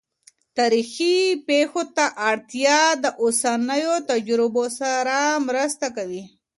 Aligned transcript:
تاریخي 0.57 1.15
پېښو 1.47 1.83
ته 1.95 2.05
اړتیا 2.29 2.79
د 3.03 3.05
اوسنیو 3.21 3.95
تجربو 4.11 4.65
سره 4.79 5.15
مرسته 5.47 5.87
کوي. 5.97 6.23